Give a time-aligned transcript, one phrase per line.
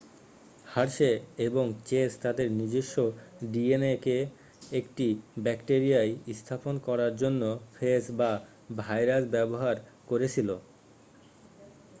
[0.65, 1.11] Hershey
[1.47, 2.95] এবং Chase তাদের নিজস্ব
[3.51, 4.17] ডিএনএকে
[4.71, 5.07] একটি
[5.39, 7.41] ব্যাকটিরিয়ায় স্থাপন করার জন্য
[7.75, 8.31] ফেজ বা
[8.79, 9.75] ভাইরাস ব্যবহার
[10.07, 10.49] করেছিল